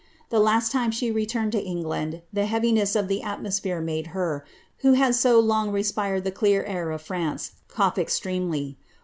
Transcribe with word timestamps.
The 0.29 0.39
last 0.39 0.71
time 0.71 0.89
she 0.89 1.11
returned 1.11 1.51
to 1.51 1.63
igland, 1.63 2.23
the 2.33 2.47
heaviness 2.47 2.95
of 2.95 3.07
the 3.07 3.21
atmosphere 3.21 3.79
made 3.79 4.07
her, 4.17 4.43
who 4.77 4.93
had 4.93 5.13
so 5.13 5.39
long 5.39 5.71
ipired 5.71 6.23
the 6.23 6.31
clear 6.31 6.63
air 6.63 6.89
of 6.89 7.03
France, 7.03 7.51
cough 7.67 7.99
extremely. 7.99 8.79